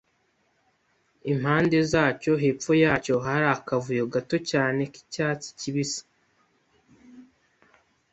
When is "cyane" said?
4.51-4.81